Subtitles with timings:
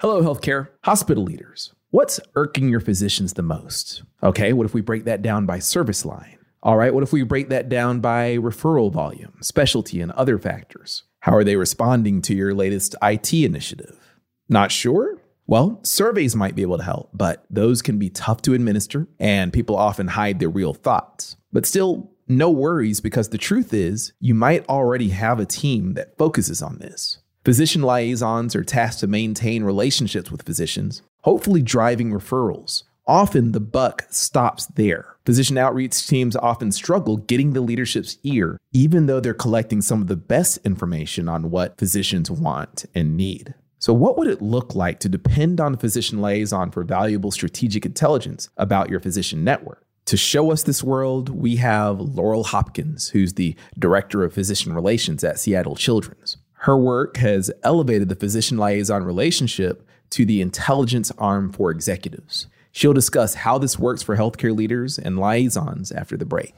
[0.00, 1.74] Hello, healthcare hospital leaders.
[1.90, 4.02] What's irking your physicians the most?
[4.22, 6.38] Okay, what if we break that down by service line?
[6.62, 11.02] All right, what if we break that down by referral volume, specialty, and other factors?
[11.18, 14.16] How are they responding to your latest IT initiative?
[14.48, 15.18] Not sure?
[15.46, 19.52] Well, surveys might be able to help, but those can be tough to administer and
[19.52, 21.36] people often hide their real thoughts.
[21.52, 26.16] But still, no worries because the truth is, you might already have a team that
[26.16, 27.18] focuses on this.
[27.50, 32.84] Physician liaisons are tasked to maintain relationships with physicians, hopefully driving referrals.
[33.08, 35.16] Often the buck stops there.
[35.26, 40.06] Physician outreach teams often struggle getting the leadership's ear, even though they're collecting some of
[40.06, 43.54] the best information on what physicians want and need.
[43.80, 47.84] So, what would it look like to depend on a physician liaison for valuable strategic
[47.84, 49.84] intelligence about your physician network?
[50.04, 55.24] To show us this world, we have Laurel Hopkins, who's the Director of Physician Relations
[55.24, 56.36] at Seattle Children's.
[56.64, 62.48] Her work has elevated the physician liaison relationship to the intelligence arm for executives.
[62.70, 66.54] She'll discuss how this works for healthcare leaders and liaisons after the break.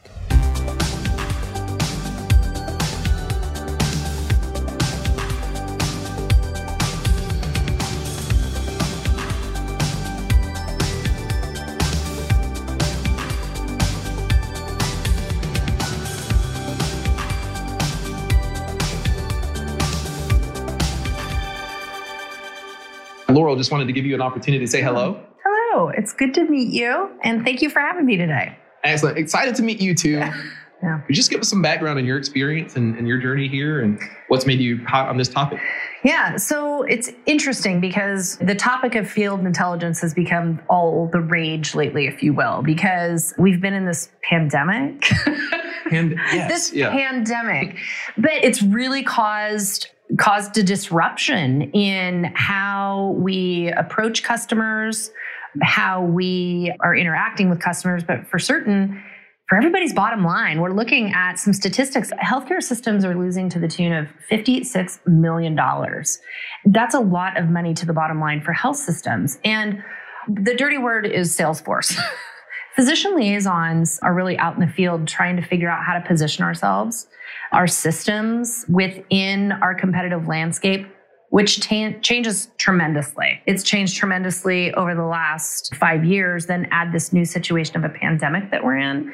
[23.53, 25.22] Laurel, just wanted to give you an opportunity to say hello.
[25.45, 28.56] Hello, it's good to meet you, and thank you for having me today.
[28.83, 29.19] Excellent.
[29.19, 30.22] Excited to meet you too.
[30.83, 30.98] Yeah.
[31.00, 33.83] Could you just give us some background on your experience and, and your journey here
[33.83, 35.61] and what's made you hot on this topic?
[36.03, 41.75] Yeah, so it's interesting because the topic of field intelligence has become all the rage
[41.75, 45.05] lately, if you will, because we've been in this pandemic.
[45.92, 46.91] And yes, this yeah.
[46.91, 47.77] pandemic,
[48.16, 55.10] but it's really caused caused a disruption in how we approach customers,
[55.62, 59.02] how we are interacting with customers, but for certain
[59.52, 62.10] for everybody's bottom line, we're looking at some statistics.
[62.12, 65.54] Healthcare systems are losing to the tune of $56 million.
[66.64, 69.38] That's a lot of money to the bottom line for health systems.
[69.44, 69.82] And
[70.26, 71.94] the dirty word is Salesforce.
[72.75, 76.43] Physician liaisons are really out in the field trying to figure out how to position
[76.43, 77.06] ourselves,
[77.53, 80.87] our systems within our competitive landscape,
[81.28, 83.41] which changes tremendously.
[83.47, 86.47] It's changed tremendously over the last five years.
[86.47, 89.12] Then add this new situation of a pandemic that we're in,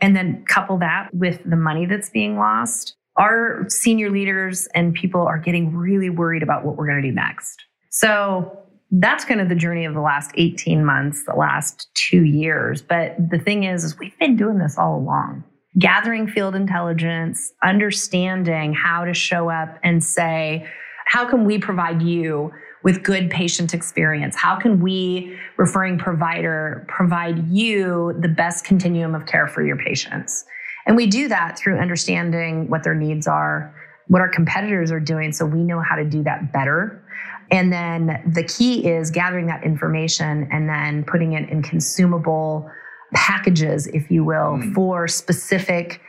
[0.00, 2.94] and then couple that with the money that's being lost.
[3.16, 7.14] Our senior leaders and people are getting really worried about what we're going to do
[7.14, 7.64] next.
[7.90, 12.80] So that's kind of the journey of the last 18 months, the last two years.
[12.80, 15.44] But the thing is, is we've been doing this all along.
[15.78, 20.66] Gathering field intelligence, understanding how to show up and say,
[21.06, 24.36] how can we provide you with good patient experience?
[24.36, 30.44] How can we, referring provider, provide you the best continuum of care for your patients?
[30.86, 33.74] And we do that through understanding what their needs are,
[34.06, 37.02] what our competitors are doing, so we know how to do that better.
[37.50, 42.68] And then the key is gathering that information and then putting it in consumable
[43.14, 44.74] packages, if you will, Mm.
[44.74, 46.00] for specific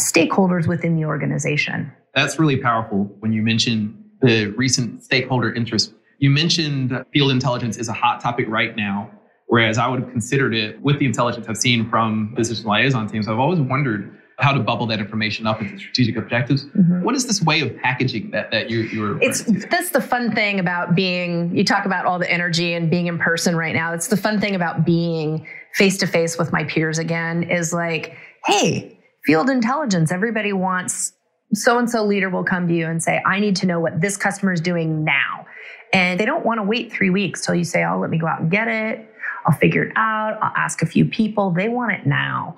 [0.00, 1.92] stakeholders within the organization.
[2.14, 5.94] That's really powerful when you mention the recent stakeholder interest.
[6.18, 9.08] You mentioned field intelligence is a hot topic right now,
[9.46, 13.28] whereas I would have considered it with the intelligence I've seen from physician liaison teams.
[13.28, 16.64] I've always wondered how to bubble that information up into strategic objectives.
[16.66, 17.02] Mm-hmm.
[17.02, 19.52] What is this way of packaging that that you're, you're It's to?
[19.52, 23.18] that's the fun thing about being you talk about all the energy and being in
[23.18, 23.92] person right now.
[23.92, 28.16] It's the fun thing about being face to face with my peers again is like,
[28.46, 31.12] hey, field intelligence, everybody wants
[31.54, 34.00] so and so leader will come to you and say, I need to know what
[34.00, 35.46] this customer is doing now.
[35.92, 38.26] And they don't want to wait three weeks till you say, Oh, let me go
[38.26, 39.04] out and get it.
[39.46, 40.38] I'll figure it out.
[40.42, 41.50] I'll ask a few people.
[41.50, 42.56] They want it now.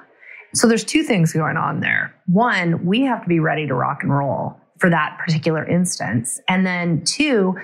[0.55, 2.15] So there's two things going on there.
[2.27, 6.41] One, we have to be ready to rock and roll for that particular instance.
[6.49, 7.56] And then two,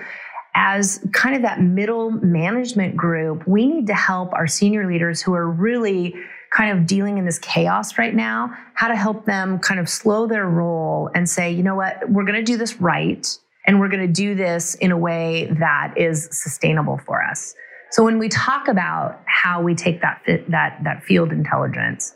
[0.55, 5.33] as kind of that middle management group, we need to help our senior leaders who
[5.33, 6.15] are really
[6.55, 10.25] kind of dealing in this chaos right now, how to help them kind of slow
[10.27, 13.27] their roll and say, you know what, we're going to do this right.
[13.65, 17.53] And we're going to do this in a way that is sustainable for us.
[17.91, 22.13] So when we talk about how we take that that that field intelligence,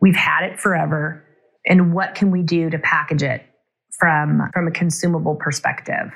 [0.00, 1.24] we've had it forever,
[1.66, 3.42] and what can we do to package it
[3.98, 6.10] from from a consumable perspective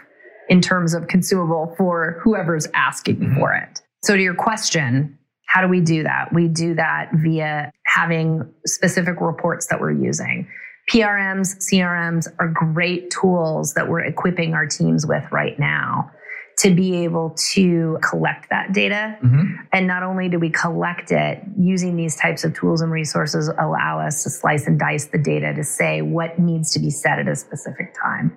[0.48, 3.38] in terms of consumable for whoever's asking Mhm.
[3.38, 3.80] for it.
[4.02, 6.32] So to your question, how do we do that?
[6.32, 10.48] We do that via having specific reports that we're using.
[10.90, 16.10] PRMs, CRMs are great tools that we're equipping our teams with right now
[16.58, 19.16] to be able to collect that data.
[19.22, 19.55] Mm-hmm.
[19.72, 24.00] And not only do we collect it, using these types of tools and resources allow
[24.00, 27.28] us to slice and dice the data to say what needs to be said at
[27.28, 28.37] a specific time.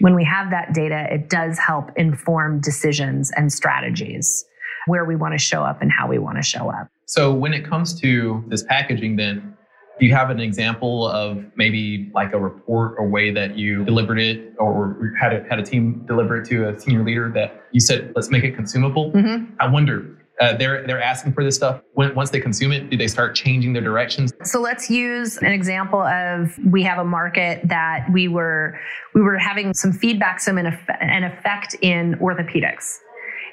[0.00, 4.46] When we have that data, it does help inform decisions and strategies
[4.86, 6.88] where we want to show up and how we want to show up.
[7.06, 9.56] So when it comes to this packaging, then
[9.98, 14.18] do you have an example of maybe like a report or way that you delivered
[14.18, 17.80] it or had a, had a team deliver it to a senior leader that you
[17.80, 19.12] said, let's make it consumable?
[19.12, 19.54] Mm-hmm.
[19.60, 21.82] I wonder, uh, they're they're asking for this stuff.
[21.92, 24.32] When, once they consume it, do they start changing their directions?
[24.42, 28.78] So let's use an example of we have a market that we were
[29.14, 32.98] we were having some feedback, some an effect in orthopedics.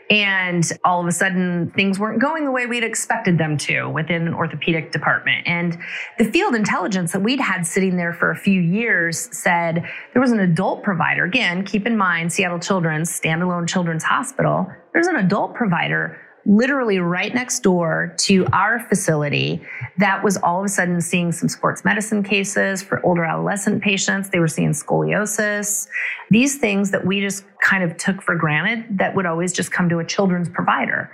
[0.10, 4.28] And all of a sudden, things weren't going the way we'd expected them to within
[4.28, 5.48] an orthopedic department.
[5.48, 5.78] And
[6.18, 10.32] the field intelligence that we'd had sitting there for a few years said there was
[10.32, 11.26] an adult provider.
[11.26, 16.18] Again, keep in mind, Seattle Children's, standalone children's hospital, there's an adult provider
[16.50, 19.62] literally right next door to our facility
[20.00, 24.32] that was all of a sudden seeing some sports medicine cases for older adolescent patients.
[24.32, 25.88] They were seeing scoliosis,
[26.32, 29.90] these things that we just kind of took for granted that would always just come
[29.90, 31.12] to a children's provider.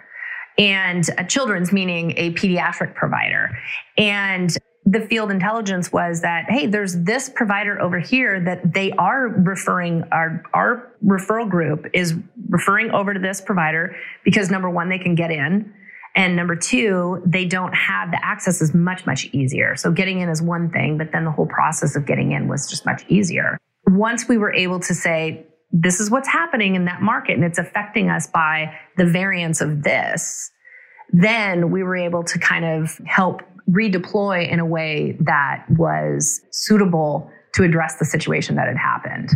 [0.57, 3.51] And a children's meaning a pediatric provider.
[3.97, 4.55] And
[4.85, 10.03] the field intelligence was that hey there's this provider over here that they are referring
[10.11, 12.13] our our referral group is
[12.49, 15.73] referring over to this provider because number one they can get in.
[16.17, 19.75] And number two they don't have the access is much much easier.
[19.75, 22.69] So getting in is one thing but then the whole process of getting in was
[22.69, 23.57] just much easier.
[23.87, 27.57] Once we were able to say this is what's happening in that market and it's
[27.57, 30.51] affecting us by the variance of this
[31.11, 37.29] then we were able to kind of help redeploy in a way that was suitable
[37.53, 39.31] to address the situation that had happened.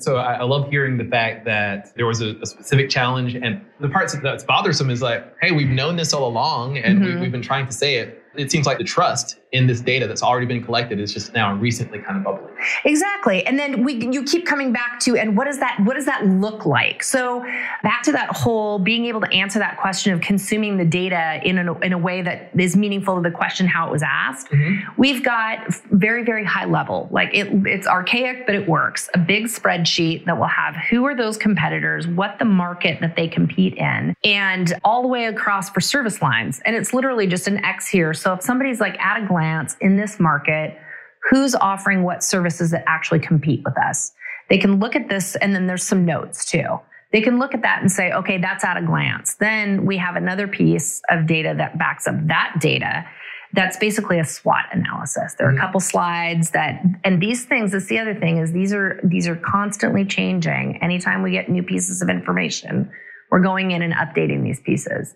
[0.00, 3.88] So I, love hearing the fact that there was a, a, specific challenge, and the
[3.88, 7.16] parts that's bothersome is like, hey, we've known this all along, and mm-hmm.
[7.16, 10.06] we, we've been trying to say it, it seems like the trust in this data
[10.06, 12.54] that's already been collected is just now recently kind of bubbling.
[12.84, 13.46] Exactly.
[13.46, 16.26] And then we you keep coming back to and what does that what does that
[16.26, 17.02] look like?
[17.02, 17.40] So
[17.82, 21.58] back to that whole being able to answer that question of consuming the data in
[21.58, 24.48] a, in a way that is meaningful to the question how it was asked.
[24.48, 25.00] Mm-hmm.
[25.00, 27.08] We've got very very high level.
[27.10, 29.08] Like it, it's archaic but it works.
[29.14, 33.28] A big spreadsheet that will have who are those competitors, what the market that they
[33.28, 36.60] compete in, and all the way across for service lines.
[36.66, 38.12] And it's literally just an X here.
[38.12, 39.37] So if somebody's like at a glance
[39.80, 40.76] in this market,
[41.30, 44.12] who's offering what services that actually compete with us?
[44.48, 46.80] They can look at this and then there's some notes too.
[47.12, 49.36] They can look at that and say, okay, that's at a glance.
[49.36, 53.06] Then we have another piece of data that backs up that data.
[53.54, 55.34] That's basically a SWOT analysis.
[55.38, 55.62] There are a mm-hmm.
[55.62, 59.36] couple slides that, and these things, that's the other thing is these are, these are
[59.36, 60.78] constantly changing.
[60.82, 62.90] Anytime we get new pieces of information,
[63.30, 65.14] we're going in and updating these pieces.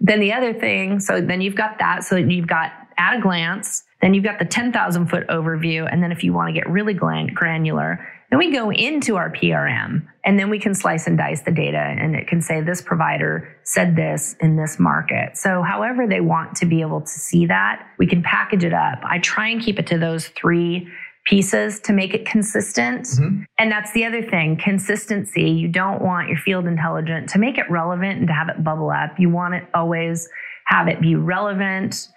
[0.00, 2.04] Then the other thing, so then you've got that.
[2.04, 5.88] So you've got at a glance, then you've got the 10,000 foot overview.
[5.90, 10.06] And then if you want to get really granular, then we go into our PRM
[10.24, 13.56] and then we can slice and dice the data and it can say this provider
[13.64, 15.36] said this in this market.
[15.36, 19.00] So however they want to be able to see that, we can package it up.
[19.04, 20.88] I try and keep it to those three
[21.24, 23.06] pieces to make it consistent.
[23.06, 23.42] Mm-hmm.
[23.58, 25.50] And that's the other thing consistency.
[25.50, 28.90] You don't want your field intelligent to make it relevant and to have it bubble
[28.90, 29.18] up.
[29.18, 30.28] You want it always
[30.66, 32.08] have it be relevant,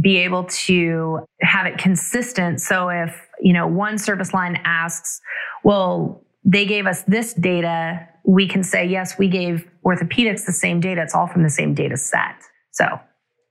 [0.00, 2.60] be able to have it consistent.
[2.60, 5.20] So if, you know, one service line asks,
[5.62, 10.80] well, they gave us this data, we can say, yes, we gave orthopedics the same
[10.80, 11.02] data.
[11.02, 12.36] It's all from the same data set.
[12.72, 13.00] So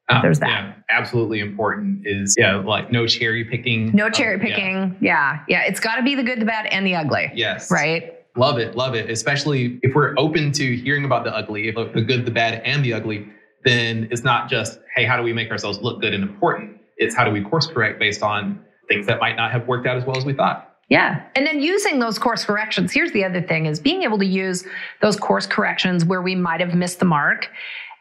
[0.10, 0.50] um, There's that.
[0.50, 3.92] Yeah, absolutely important is yeah, like no cherry picking.
[3.94, 4.78] No cherry picking.
[4.78, 5.40] Um, yeah.
[5.48, 5.70] yeah, yeah.
[5.70, 7.32] It's got to be the good, the bad, and the ugly.
[7.34, 7.72] Yes.
[7.72, 8.20] Right.
[8.36, 9.10] Love it, love it.
[9.10, 12.92] Especially if we're open to hearing about the ugly, the good, the bad, and the
[12.92, 13.28] ugly,
[13.64, 16.80] then it's not just hey, how do we make ourselves look good and important?
[16.98, 19.98] It's how do we course correct based on things that might not have worked out
[19.98, 20.70] as well as we thought.
[20.90, 21.24] Yeah.
[21.36, 22.92] And then using those course corrections.
[22.92, 24.66] Here's the other thing is being able to use
[25.02, 27.50] those course corrections where we might have missed the mark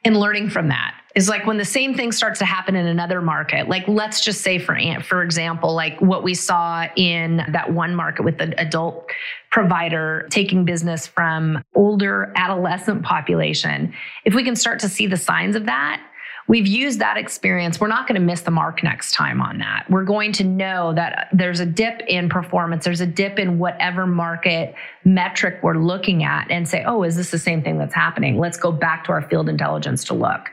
[0.04, 3.20] and learning from that is like when the same thing starts to happen in another
[3.20, 7.94] market like let's just say for for example like what we saw in that one
[7.94, 9.10] market with the adult
[9.50, 13.92] provider taking business from older adolescent population
[14.24, 16.02] if we can start to see the signs of that
[16.48, 17.80] we've used that experience.
[17.80, 19.86] We're not going to miss the mark next time on that.
[19.88, 24.06] We're going to know that there's a dip in performance, there's a dip in whatever
[24.06, 28.38] market metric we're looking at, and say, oh, is this the same thing that's happening?
[28.38, 30.50] Let's go back to our field intelligence to look.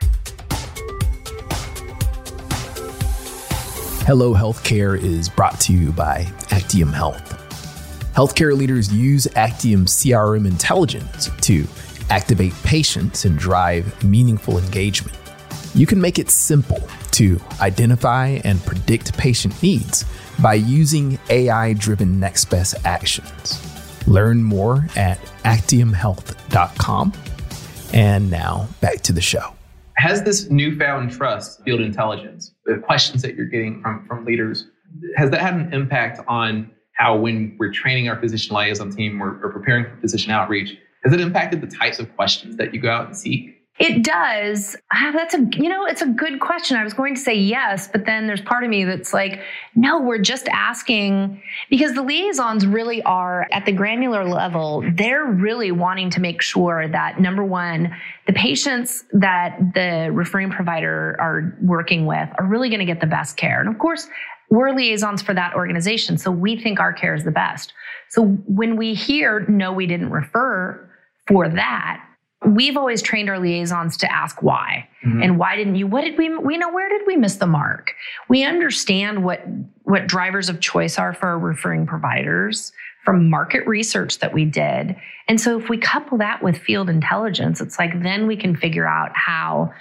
[4.09, 7.21] Hello Healthcare is brought to you by Actium Health.
[8.15, 11.67] Healthcare leaders use Actium CRM intelligence to
[12.09, 15.15] activate patients and drive meaningful engagement.
[15.75, 20.05] You can make it simple to identify and predict patient needs
[20.41, 23.61] by using AI driven next best actions.
[24.07, 27.13] Learn more at actiumhealth.com.
[27.93, 29.53] And now back to the show.
[29.99, 34.65] Has this newfound trust, field intelligence, the questions that you're getting from, from leaders,
[35.17, 39.41] has that had an impact on how when we're training our physician liaison team or,
[39.43, 42.89] or preparing for physician outreach, has it impacted the types of questions that you go
[42.89, 43.58] out and seek?
[43.79, 44.75] It does.
[44.93, 46.75] Ah, that's a you know, it's a good question.
[46.75, 49.39] I was going to say yes, but then there's part of me that's like,
[49.73, 55.71] no, we're just asking because the liaisons really are at the granular level, they're really
[55.71, 57.95] wanting to make sure that number one,
[58.27, 63.07] the patients that the referring provider are working with are really going to get the
[63.07, 63.61] best care.
[63.61, 64.09] And of course,
[64.49, 67.71] we're liaisons for that organization, so we think our care is the best.
[68.09, 70.85] So when we hear no, we didn't refer
[71.27, 72.03] for that,
[72.45, 74.87] we've always trained our liaisons to ask why.
[75.05, 75.23] Mm-hmm.
[75.23, 77.93] and why didn't you what did we we know where did we miss the mark?
[78.27, 79.41] We understand what
[79.83, 82.73] what drivers of choice are for our referring providers
[83.05, 84.97] from market research that we did.
[85.29, 88.85] And so if we couple that with field intelligence it's like then we can figure
[88.85, 89.71] out how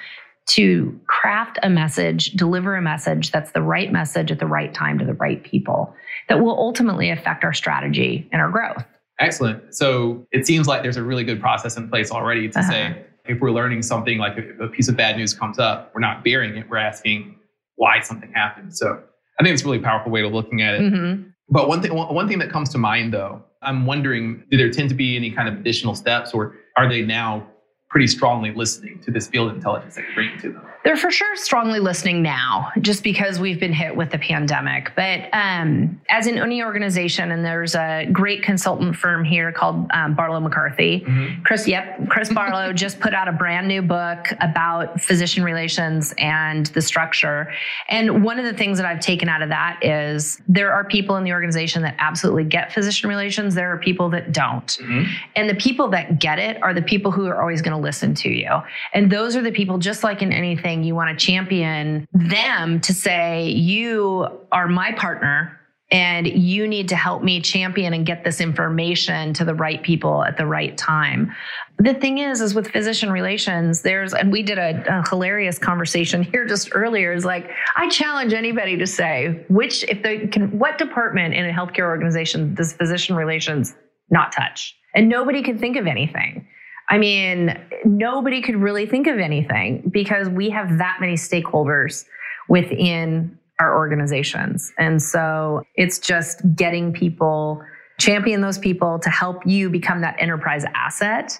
[0.50, 4.98] to craft a message deliver a message that's the right message at the right time
[4.98, 5.94] to the right people
[6.28, 8.84] that will ultimately affect our strategy and our growth
[9.20, 9.74] Excellent.
[9.74, 12.70] So it seems like there's a really good process in place already to uh-huh.
[12.70, 16.00] say if we're learning something like if a piece of bad news comes up, we're
[16.00, 17.36] not bearing it, we're asking
[17.76, 18.74] why something happened.
[18.74, 19.02] So
[19.38, 20.80] I think it's a really powerful way of looking at it.
[20.80, 21.28] Mm-hmm.
[21.50, 24.88] But one thing, one thing that comes to mind though, I'm wondering, do there tend
[24.90, 27.46] to be any kind of additional steps, or are they now
[27.90, 30.62] pretty strongly listening to this field of intelligence that you're bringing to them?
[30.88, 34.90] They're for sure strongly listening now, just because we've been hit with the pandemic.
[34.96, 40.14] But um, as an any organization, and there's a great consultant firm here called um,
[40.14, 41.00] Barlow McCarthy.
[41.00, 41.42] Mm-hmm.
[41.42, 46.64] Kriss, yep, Kriss Barlow just put out a brand new book about physician relations and
[46.68, 47.52] the structure.
[47.90, 51.16] And one of the things that I've taken out of that is there are people
[51.16, 53.54] in the organization that absolutely get physician relations.
[53.54, 54.66] There are people that don't.
[54.66, 55.02] Mm-hmm.
[55.36, 58.14] And the people that get it are the people who are always going to listen
[58.14, 58.62] to you.
[58.94, 62.94] And those are the people, just like in anything, you want to champion them to
[62.94, 65.58] say, you are my partner
[65.90, 70.22] and you need to help me champion and get this information to the right people
[70.22, 71.34] at the right time.
[71.78, 76.22] The thing is, is with physician relations, there's, and we did a, a, hilarious conversation
[76.22, 77.12] here just earlier.
[77.12, 81.52] Is like, I challenge anybody to say which, if they can, what department in a
[81.52, 83.74] healthcare organization does physician relations
[84.10, 84.76] not touch?
[84.94, 86.46] And nobody can think of anything.
[86.90, 92.04] I mean, nobody could really think of anything because we have that many stakeholders
[92.48, 94.72] within our organizations.
[94.78, 97.62] And so it's just getting people,
[97.98, 101.38] champion those people to help you become that enterprise asset,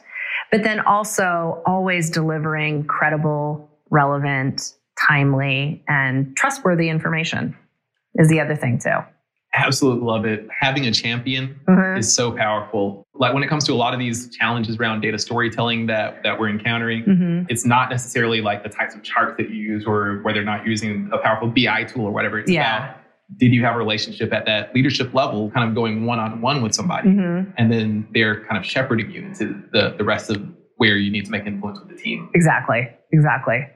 [0.50, 4.74] but then also always delivering credible, relevant,
[5.08, 7.56] timely, and trustworthy information
[8.16, 8.98] is the other thing too.
[9.58, 10.46] Absolutely love it.
[10.60, 11.98] Having a champion mm-hmm.
[11.98, 13.06] is so powerful.
[13.14, 16.38] Like when it comes to a lot of these challenges around data storytelling that that
[16.38, 17.44] we're encountering, mm-hmm.
[17.48, 20.66] it's not necessarily like the types of charts that you use or whether or not
[20.66, 22.38] using a powerful BI tool or whatever.
[22.38, 22.76] It's yeah.
[22.76, 22.96] about
[23.36, 26.62] did you have a relationship at that leadership level, kind of going one on one
[26.62, 27.50] with somebody, mm-hmm.
[27.58, 30.42] and then they're kind of shepherding you into the the rest of
[30.78, 32.30] where you need to make influence with the team.
[32.34, 32.88] Exactly.
[33.12, 33.66] Exactly.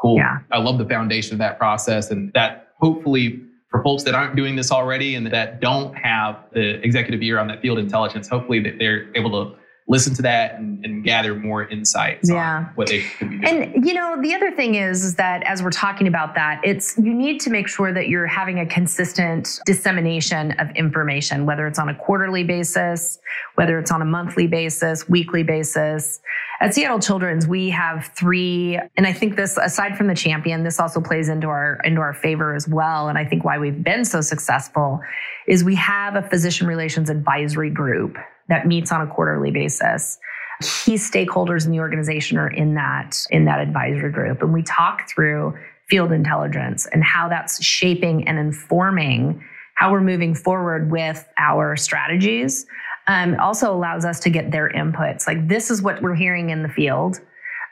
[0.00, 0.16] Cool.
[0.16, 0.38] Yeah.
[0.50, 4.56] I love the foundation of that process and that hopefully for folks that aren't doing
[4.56, 8.78] this already and that don't have the executive ear on that field intelligence, hopefully that
[8.78, 9.59] they're able to
[9.90, 12.68] listen to that and, and gather more insights yeah.
[12.76, 13.64] what they could be doing.
[13.74, 16.96] And you know, the other thing is, is that as we're talking about that, it's
[16.96, 21.78] you need to make sure that you're having a consistent dissemination of information, whether it's
[21.80, 23.18] on a quarterly basis,
[23.56, 26.20] whether it's on a monthly basis, weekly basis.
[26.60, 30.78] At Seattle Children's, we have three, and I think this, aside from the champion, this
[30.78, 33.08] also plays into our into our favor as well.
[33.08, 35.00] And I think why we've been so successful
[35.48, 38.16] is we have a physician relations advisory group
[38.50, 40.18] that meets on a quarterly basis.
[40.60, 45.08] Key stakeholders in the organization are in that in that advisory group, and we talk
[45.08, 45.56] through
[45.88, 49.42] field intelligence and how that's shaping and informing
[49.74, 52.66] how we're moving forward with our strategies.
[53.06, 55.26] Um, also allows us to get their inputs.
[55.26, 57.18] Like this is what we're hearing in the field.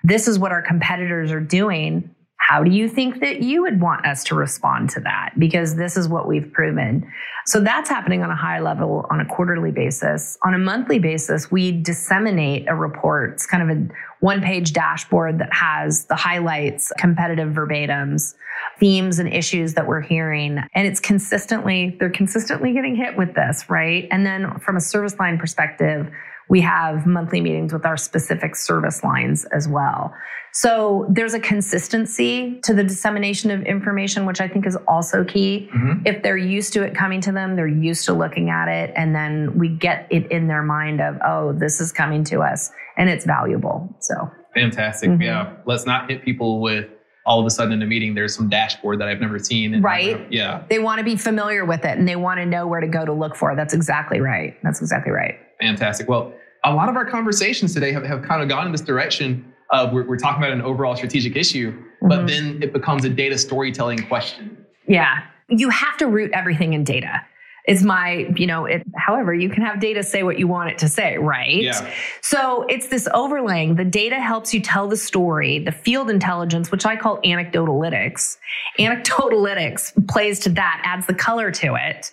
[0.02, 2.10] This is what our competitors are doing.
[2.48, 5.34] How do you think that you would want us to respond to that?
[5.38, 7.06] Because this is what we've proven.
[7.44, 10.38] So that's happening on a high level on a quarterly basis.
[10.42, 13.34] On a monthly basis, we disseminate a report.
[13.34, 13.88] It's kind of a
[14.20, 18.34] one page dashboard that has the highlights, competitive verbatims,
[18.80, 20.58] themes and issues that we're hearing.
[20.74, 24.08] And it's consistently, they're consistently getting hit with this, right?
[24.10, 26.10] And then from a service line perspective,
[26.48, 30.14] We have monthly meetings with our specific service lines as well.
[30.52, 35.68] So there's a consistency to the dissemination of information, which I think is also key.
[35.74, 36.06] Mm-hmm.
[36.06, 39.14] If they're used to it coming to them, they're used to looking at it, and
[39.14, 43.08] then we get it in their mind of, oh, this is coming to us and
[43.08, 43.88] it's valuable.
[44.00, 44.14] So
[44.54, 45.10] fantastic.
[45.10, 45.22] Mm-hmm.
[45.22, 45.54] Yeah.
[45.66, 46.88] Let's not hit people with
[47.24, 49.74] all of a sudden in a meeting there's some dashboard that I've never seen.
[49.74, 50.26] And right.
[50.32, 50.64] yeah.
[50.70, 53.04] They want to be familiar with it and they want to know where to go
[53.04, 53.52] to look for.
[53.52, 53.56] It.
[53.56, 54.56] That's exactly right.
[54.62, 55.34] That's exactly right.
[55.60, 56.08] Fantastic.
[56.08, 56.32] Well,
[56.64, 59.92] a lot of our conversations today have, have kind of gone in this direction of
[59.92, 62.08] we're, we're talking about an overall strategic issue, mm-hmm.
[62.08, 64.64] but then it becomes a data storytelling question.
[64.86, 65.24] Yeah.
[65.48, 67.22] You have to root everything in data
[67.68, 70.78] is my, you know, it, however, you can have data say what you want it
[70.78, 71.62] to say, right?
[71.62, 71.92] Yeah.
[72.22, 73.76] So it's this overlaying.
[73.76, 75.58] The data helps you tell the story.
[75.58, 78.38] The field intelligence, which I call anecdotalytics,
[78.78, 82.10] anecdotalytics plays to that, adds the color to it.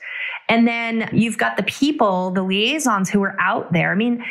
[0.48, 3.92] And then you've got the people, the liaisons who are out there.
[3.92, 4.24] I mean,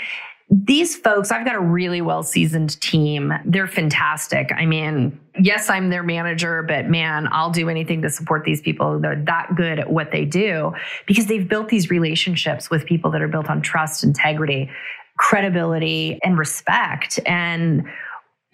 [0.51, 3.33] these folks, I've got a really well seasoned team.
[3.45, 4.53] They're fantastic.
[4.55, 9.01] I mean, yes, I'm their manager, but man, I'll do anything to support these people.
[9.01, 10.73] They're that good at what they do
[11.07, 14.71] because they've built these relationships with people that are built on trust, integrity,
[15.17, 17.19] credibility, and respect.
[17.27, 17.85] And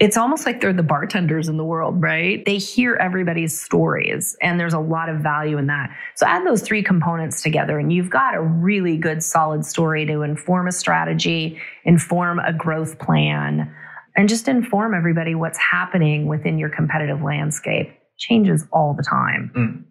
[0.00, 2.42] it's almost like they're the bartenders in the world, right?
[2.47, 5.95] They hear everybody's stories and there's a lot of value in that.
[6.16, 10.23] So add those three components together and you've got a really good solid story to
[10.23, 13.73] inform a strategy, inform a growth plan,
[14.16, 17.90] and just inform everybody what's happening within your competitive landscape.
[18.19, 19.52] Changes all the time.
[19.54, 19.85] Mm.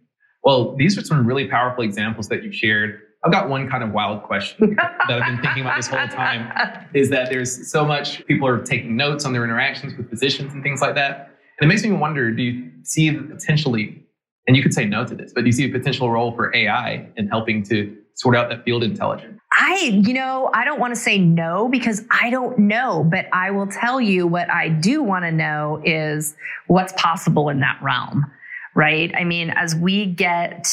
[0.44, 3.92] Well, these are some really powerful examples that you shared I've got one kind of
[3.92, 8.26] wild question that I've been thinking about this whole time is that there's so much
[8.28, 11.36] people are taking notes on their interactions with physicians and things like that.
[11.60, 14.06] And it makes me wonder, do you see potentially,
[14.48, 16.56] and you could say no to this, but do you see a potential role for
[16.56, 19.38] AI in helping to sort out that field intelligence?
[19.52, 23.52] I, you know, I don't want to say no because I don't know, but I
[23.52, 26.36] will tell you what I do want to know is
[26.68, 28.26] what's possible in that realm
[28.76, 29.14] right?
[29.16, 30.68] I mean, as we get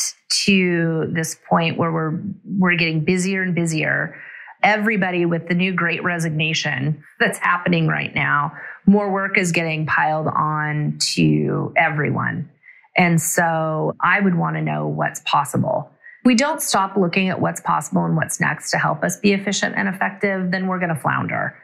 [0.45, 2.21] to this point where we're
[2.59, 4.21] we're getting busier and busier,
[4.63, 8.53] everybody with the new great resignation that's happening right now,
[8.87, 12.51] more work is getting piled on to everyone.
[12.97, 15.91] And so I would want to know what's possible.
[16.25, 19.77] We don't stop looking at what's possible and what's next to help us be efficient
[19.77, 21.57] and effective, then we're going to flounder.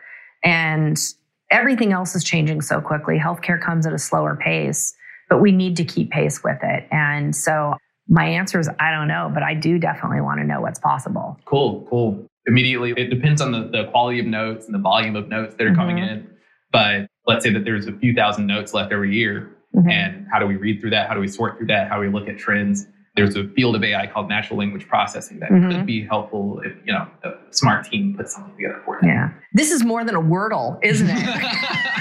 [0.45, 0.97] And
[1.51, 3.19] everything else is changing so quickly.
[3.19, 4.95] Healthcare comes at a slower pace
[5.33, 6.87] but we need to keep pace with it.
[6.91, 7.73] And so
[8.07, 11.39] my answer is I don't know, but I do definitely want to know what's possible.
[11.47, 12.27] Cool, cool.
[12.45, 15.65] Immediately, it depends on the, the quality of notes and the volume of notes that
[15.65, 15.81] are mm-hmm.
[15.81, 16.29] coming in.
[16.71, 19.57] But let's say that there's a few thousand notes left every year.
[19.75, 19.89] Mm-hmm.
[19.89, 21.09] And how do we read through that?
[21.09, 21.89] How do we sort through that?
[21.89, 22.87] How do we look at trends?
[23.17, 25.71] There's a field of AI called natural language processing that mm-hmm.
[25.71, 29.09] could be helpful if you know a smart team puts something together for you.
[29.09, 31.79] Yeah, this is more than a Wordle, isn't it?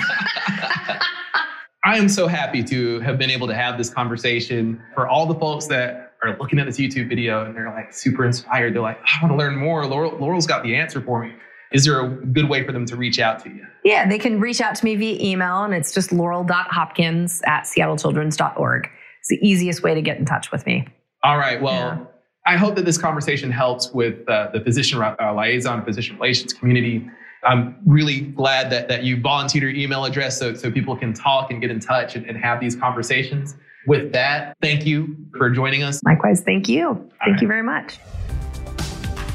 [1.92, 5.36] I am so happy to have been able to have this conversation for all the
[5.36, 8.74] folks that are looking at this YouTube video and they're like super inspired.
[8.74, 9.86] They're like, I want to learn more.
[9.86, 11.34] Laurel, Laurel's got the answer for me.
[11.74, 13.68] Is there a good way for them to reach out to you?
[13.84, 18.88] Yeah, they can reach out to me via email and it's just laurel.hopkins at seattlechildren's.org.
[19.20, 20.88] It's the easiest way to get in touch with me.
[21.26, 21.62] All right.
[21.62, 22.06] Well, yeah.
[22.46, 27.06] I hope that this conversation helps with uh, the physician uh, liaison, physician relations community.
[27.44, 31.52] I'm really glad that, that you volunteered your email address so, so people can talk
[31.52, 33.56] and get in touch and, and have these conversations.
[33.88, 36.04] With that, thank you for joining us.
[36.04, 36.94] Likewise, thank you.
[37.24, 37.42] Thank right.
[37.42, 37.98] you very much.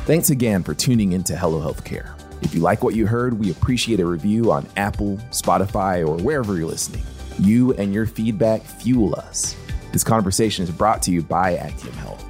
[0.04, 2.12] Thanks again for tuning into Hello Healthcare.
[2.42, 6.56] If you like what you heard, we appreciate a review on Apple, Spotify, or wherever
[6.56, 7.02] you're listening.
[7.40, 9.56] You and your feedback fuel us.
[9.92, 12.24] This conversation is brought to you by Actium Health.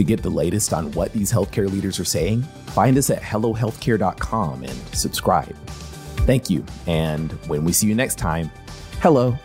[0.00, 4.62] To get the latest on what these healthcare leaders are saying, find us at HelloHealthcare.com
[4.62, 5.54] and subscribe.
[6.24, 6.64] Thank you.
[6.86, 8.50] And when we see you next time,
[9.02, 9.36] hello.